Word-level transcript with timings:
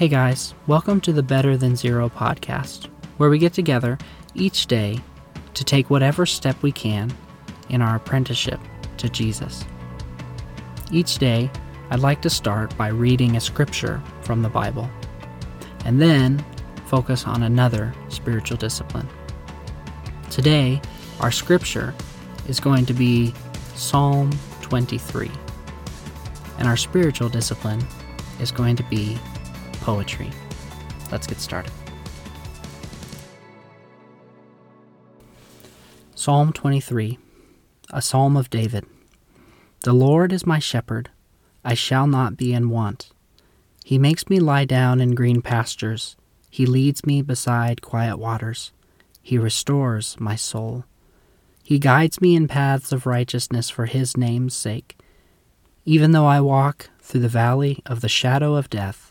Hey 0.00 0.08
guys, 0.08 0.54
welcome 0.66 0.98
to 1.02 1.12
the 1.12 1.22
Better 1.22 1.58
Than 1.58 1.76
Zero 1.76 2.08
podcast, 2.08 2.88
where 3.18 3.28
we 3.28 3.36
get 3.36 3.52
together 3.52 3.98
each 4.34 4.66
day 4.66 4.98
to 5.52 5.62
take 5.62 5.90
whatever 5.90 6.24
step 6.24 6.62
we 6.62 6.72
can 6.72 7.14
in 7.68 7.82
our 7.82 7.96
apprenticeship 7.96 8.58
to 8.96 9.10
Jesus. 9.10 9.62
Each 10.90 11.18
day, 11.18 11.50
I'd 11.90 12.00
like 12.00 12.22
to 12.22 12.30
start 12.30 12.74
by 12.78 12.88
reading 12.88 13.36
a 13.36 13.40
scripture 13.40 14.02
from 14.22 14.40
the 14.40 14.48
Bible, 14.48 14.88
and 15.84 16.00
then 16.00 16.42
focus 16.86 17.26
on 17.26 17.42
another 17.42 17.92
spiritual 18.08 18.56
discipline. 18.56 19.06
Today, 20.30 20.80
our 21.20 21.30
scripture 21.30 21.94
is 22.48 22.58
going 22.58 22.86
to 22.86 22.94
be 22.94 23.34
Psalm 23.74 24.30
23, 24.62 25.30
and 26.56 26.66
our 26.66 26.78
spiritual 26.78 27.28
discipline 27.28 27.84
is 28.40 28.50
going 28.50 28.76
to 28.76 28.82
be 28.84 29.18
poetry. 29.90 30.30
Let's 31.10 31.26
get 31.26 31.38
started. 31.38 31.72
Psalm 36.14 36.52
23, 36.52 37.18
a 37.90 38.00
psalm 38.00 38.36
of 38.36 38.50
David. 38.50 38.86
The 39.80 39.92
Lord 39.92 40.32
is 40.32 40.46
my 40.46 40.60
shepherd, 40.60 41.10
I 41.64 41.74
shall 41.74 42.06
not 42.06 42.36
be 42.36 42.52
in 42.52 42.70
want. 42.70 43.10
He 43.84 43.98
makes 43.98 44.30
me 44.30 44.38
lie 44.38 44.64
down 44.64 45.00
in 45.00 45.16
green 45.16 45.42
pastures, 45.42 46.14
He 46.48 46.66
leads 46.66 47.04
me 47.04 47.20
beside 47.20 47.82
quiet 47.82 48.16
waters, 48.16 48.70
He 49.20 49.38
restores 49.38 50.14
my 50.20 50.36
soul. 50.36 50.84
He 51.64 51.80
guides 51.80 52.20
me 52.20 52.36
in 52.36 52.46
paths 52.46 52.92
of 52.92 53.06
righteousness 53.06 53.68
for 53.68 53.86
His 53.86 54.16
name's 54.16 54.54
sake. 54.54 54.96
Even 55.84 56.12
though 56.12 56.26
I 56.26 56.40
walk 56.40 56.90
through 57.00 57.22
the 57.22 57.28
valley 57.28 57.82
of 57.84 58.02
the 58.02 58.08
shadow 58.08 58.54
of 58.54 58.70
death, 58.70 59.10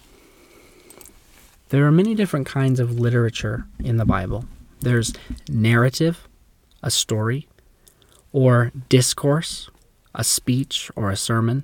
There 1.71 1.87
are 1.87 1.91
many 1.91 2.15
different 2.15 2.47
kinds 2.47 2.81
of 2.81 2.99
literature 2.99 3.65
in 3.79 3.95
the 3.95 4.03
Bible. 4.03 4.43
There's 4.81 5.13
narrative, 5.47 6.27
a 6.83 6.91
story, 6.91 7.47
or 8.33 8.73
discourse, 8.89 9.69
a 10.13 10.25
speech 10.25 10.91
or 10.97 11.09
a 11.09 11.15
sermon, 11.15 11.63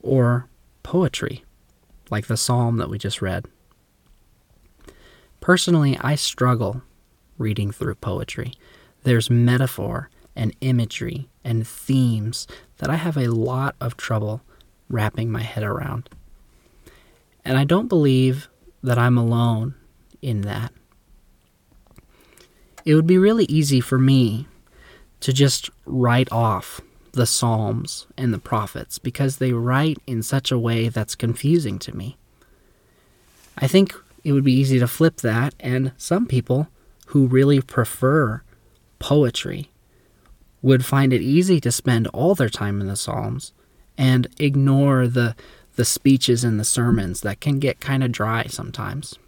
or 0.00 0.46
poetry, 0.84 1.44
like 2.08 2.28
the 2.28 2.36
psalm 2.36 2.76
that 2.76 2.88
we 2.88 2.98
just 2.98 3.20
read. 3.20 3.46
Personally, 5.40 5.98
I 6.00 6.14
struggle 6.14 6.82
reading 7.36 7.72
through 7.72 7.96
poetry. 7.96 8.52
There's 9.02 9.28
metaphor 9.28 10.08
and 10.36 10.54
imagery 10.60 11.28
and 11.42 11.66
themes 11.66 12.46
that 12.76 12.90
I 12.90 12.94
have 12.94 13.16
a 13.16 13.26
lot 13.26 13.74
of 13.80 13.96
trouble 13.96 14.42
wrapping 14.88 15.32
my 15.32 15.42
head 15.42 15.64
around. 15.64 16.08
And 17.44 17.58
I 17.58 17.64
don't 17.64 17.88
believe 17.88 18.48
that 18.82 18.98
I'm 18.98 19.18
alone 19.18 19.74
in 20.22 20.42
that. 20.42 20.72
It 22.84 22.94
would 22.94 23.06
be 23.06 23.18
really 23.18 23.44
easy 23.46 23.80
for 23.80 23.98
me 23.98 24.46
to 25.20 25.32
just 25.32 25.70
write 25.84 26.30
off 26.30 26.80
the 27.12 27.26
Psalms 27.26 28.06
and 28.16 28.32
the 28.32 28.38
prophets 28.38 28.98
because 28.98 29.38
they 29.38 29.52
write 29.52 29.98
in 30.06 30.22
such 30.22 30.52
a 30.52 30.58
way 30.58 30.88
that's 30.88 31.14
confusing 31.14 31.78
to 31.80 31.96
me. 31.96 32.16
I 33.58 33.66
think 33.66 33.94
it 34.22 34.32
would 34.32 34.44
be 34.44 34.52
easy 34.52 34.78
to 34.78 34.86
flip 34.86 35.16
that, 35.18 35.54
and 35.58 35.92
some 35.96 36.26
people 36.26 36.68
who 37.06 37.26
really 37.26 37.60
prefer 37.60 38.42
poetry 38.98 39.70
would 40.62 40.84
find 40.84 41.12
it 41.12 41.22
easy 41.22 41.60
to 41.60 41.72
spend 41.72 42.06
all 42.08 42.34
their 42.34 42.48
time 42.48 42.80
in 42.80 42.86
the 42.86 42.96
Psalms 42.96 43.52
and 43.96 44.26
ignore 44.38 45.06
the 45.06 45.34
the 45.76 45.84
speeches 45.84 46.42
and 46.42 46.58
the 46.58 46.64
sermons 46.64 47.20
that 47.20 47.40
can 47.40 47.58
get 47.58 47.80
kind 47.80 48.02
of 48.02 48.12
dry 48.12 48.44
sometimes. 48.44 49.18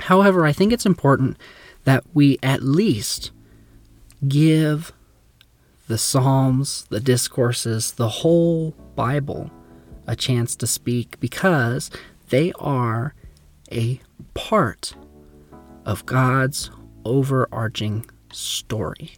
However, 0.00 0.44
I 0.44 0.52
think 0.52 0.72
it's 0.72 0.86
important 0.86 1.36
that 1.84 2.04
we 2.14 2.38
at 2.42 2.62
least 2.62 3.30
give 4.26 4.92
the 5.88 5.98
Psalms, 5.98 6.86
the 6.90 7.00
discourses, 7.00 7.92
the 7.92 8.08
whole 8.08 8.74
Bible 8.94 9.50
a 10.06 10.16
chance 10.16 10.56
to 10.56 10.66
speak 10.66 11.18
because 11.20 11.90
they 12.30 12.52
are 12.58 13.14
a 13.70 14.00
part 14.34 14.94
of 15.84 16.06
God's 16.06 16.70
overarching 17.04 18.06
story. 18.32 19.12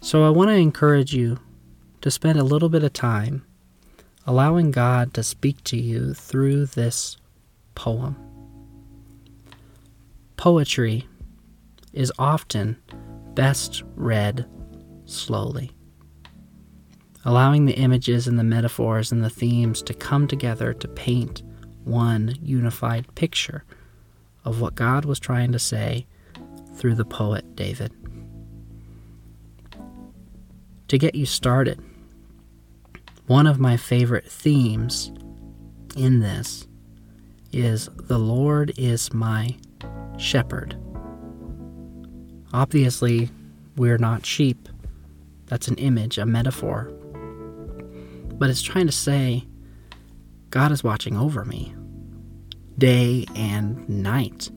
So 0.00 0.24
I 0.24 0.30
want 0.30 0.48
to 0.48 0.54
encourage 0.54 1.14
you 1.14 1.38
to 2.00 2.10
spend 2.10 2.38
a 2.38 2.44
little 2.44 2.68
bit 2.68 2.82
of 2.82 2.92
time 2.92 3.44
allowing 4.26 4.70
God 4.70 5.14
to 5.14 5.22
speak 5.22 5.62
to 5.64 5.76
you 5.76 6.14
through 6.14 6.66
this 6.66 7.16
poem. 7.74 8.16
Poetry 10.36 11.08
is 11.92 12.12
often 12.18 12.76
best 13.34 13.82
read 13.96 14.46
slowly, 15.04 15.72
allowing 17.24 17.66
the 17.66 17.74
images 17.74 18.26
and 18.26 18.38
the 18.38 18.44
metaphors 18.44 19.10
and 19.12 19.24
the 19.24 19.30
themes 19.30 19.82
to 19.82 19.94
come 19.94 20.26
together 20.26 20.72
to 20.74 20.88
paint 20.88 21.42
one 21.84 22.36
unified 22.42 23.12
picture 23.14 23.64
of 24.44 24.60
what 24.60 24.74
God 24.74 25.04
was 25.04 25.18
trying 25.18 25.52
to 25.52 25.58
say 25.58 26.06
through 26.74 26.94
the 26.94 27.04
poet 27.04 27.56
David. 27.56 27.92
To 30.88 30.98
get 30.98 31.14
you 31.14 31.26
started, 31.26 31.80
one 33.30 33.46
of 33.46 33.60
my 33.60 33.76
favorite 33.76 34.26
themes 34.26 35.12
in 35.94 36.18
this 36.18 36.66
is 37.52 37.88
the 37.94 38.18
Lord 38.18 38.72
is 38.76 39.14
my 39.14 39.54
shepherd. 40.18 40.76
Obviously, 42.52 43.30
we're 43.76 43.98
not 43.98 44.26
sheep. 44.26 44.68
That's 45.46 45.68
an 45.68 45.76
image, 45.76 46.18
a 46.18 46.26
metaphor. 46.26 46.90
But 48.32 48.50
it's 48.50 48.62
trying 48.62 48.86
to 48.86 48.92
say 48.92 49.46
God 50.50 50.72
is 50.72 50.82
watching 50.82 51.16
over 51.16 51.44
me 51.44 51.72
day 52.78 53.26
and 53.36 53.88
night. 53.88 54.50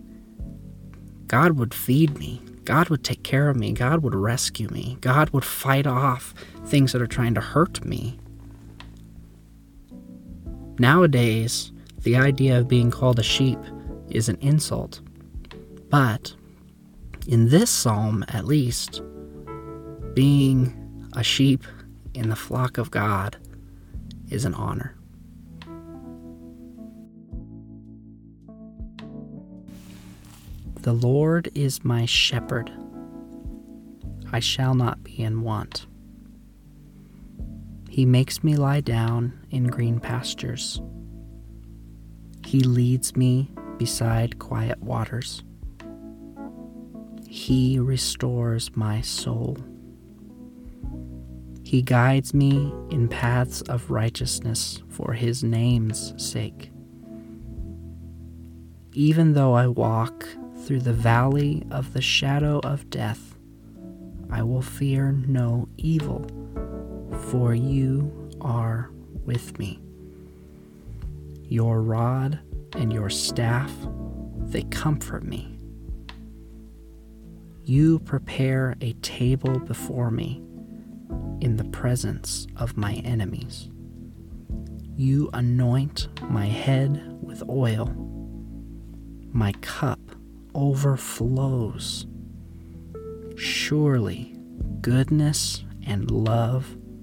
God 1.28 1.59
would 1.59 1.75
feed 1.75 2.17
me. 2.17 2.41
God 2.66 2.89
would 2.89 3.03
take 3.03 3.22
care 3.22 3.50
of 3.50 3.56
me. 3.56 3.72
God 3.72 4.01
would 4.01 4.16
rescue 4.16 4.69
me. 4.69 4.97
God 5.00 5.29
would 5.29 5.45
fight 5.45 5.85
off 5.85 6.33
things 6.66 6.91
that 6.94 7.03
are 7.03 7.07
trying 7.07 7.35
to 7.35 7.41
hurt 7.41 7.85
me. 7.85 8.17
Nowadays, 10.79 11.72
the 12.00 12.16
idea 12.16 12.59
of 12.59 12.67
being 12.67 12.91
called 12.91 13.19
a 13.19 13.23
sheep 13.23 13.59
is 14.09 14.28
an 14.28 14.38
insult. 14.41 15.01
But 15.89 16.34
in 17.28 17.50
this 17.50 17.69
psalm, 17.69 18.25
at 18.28 18.45
least, 18.45 19.01
being 20.13 21.09
a 21.16 21.23
sheep 21.23 21.63
in 22.13 22.29
the 22.29 22.35
flock 22.35 22.77
of 22.77 22.92
God 22.92 23.38
is 24.30 24.45
an 24.45 24.53
honor. 24.56 24.95
The 30.81 30.94
Lord 30.94 31.50
is 31.56 31.86
my 31.86 32.06
shepherd. 32.06 32.71
I 34.33 34.39
shall 34.39 34.74
not 34.74 35.03
be 35.03 35.19
in 35.19 35.42
want. 35.42 35.86
He 37.94 38.07
makes 38.07 38.44
me 38.44 38.56
lie 38.56 38.81
down 38.81 39.45
in 39.51 39.68
green 39.68 40.00
pastures. 40.00 40.81
He 42.44 42.62
leads 42.62 43.16
me 43.16 43.51
beside 43.78 44.40
quiet 44.40 44.81
waters. 44.81 45.44
He 47.30 47.78
restores 47.78 48.75
my 48.75 49.01
soul. 49.01 49.57
He 51.62 51.84
guides 51.84 52.34
me 52.34 52.74
in 52.90 53.10
paths 53.10 53.62
of 53.62 53.92
righteousness 53.92 54.81
for 54.89 55.13
his 55.13 55.44
name's 55.44 56.16
sake. 56.18 56.72
Even 58.94 59.34
though 59.34 59.54
I 59.54 59.68
walk 59.68 60.28
through 60.66 60.81
the 60.81 60.94
valley 60.94 61.62
of 61.69 61.94
the 61.94 62.01
shadow 62.01 62.60
of 62.63 62.89
death, 62.89 63.38
I 64.31 64.42
will 64.42 64.63
fear 64.63 65.12
no 65.12 65.69
evil 65.78 66.25
for 67.33 67.56
you 67.56 68.30
are 68.41 68.91
with 69.25 69.57
me. 69.57 69.80
Your 71.45 71.81
rod 71.81 72.39
and 72.74 72.94
your 72.94 73.09
staff, 73.09 73.71
they 74.38 74.62
comfort 74.62 75.24
me. 75.24 75.57
You 77.63 77.97
prepare 77.97 78.75
a 78.81 78.94
table 79.01 79.57
before 79.57 80.12
me 80.12 80.44
in 81.41 81.57
the 81.57 81.63
presence 81.63 82.45
of 82.56 82.77
my 82.77 83.01
enemies. 83.03 83.68
You 84.95 85.31
anoint 85.33 86.09
my 86.29 86.45
head 86.45 87.18
with 87.19 87.41
oil. 87.50 87.88
My 89.31 89.53
cup 89.53 90.00
overflows. 90.53 92.06
Surely 93.36 94.36
goodness 94.81 95.63
and 95.83 96.12
love 96.12 96.77